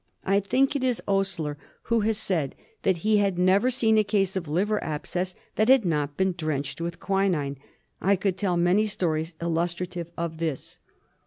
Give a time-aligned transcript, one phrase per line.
[0.25, 4.35] I think it is Osier who has said that he had never seen a case
[4.35, 7.59] of Liver Abscess that had not been drenched with quinine.
[8.01, 10.79] I could tell many stories illustrative of this.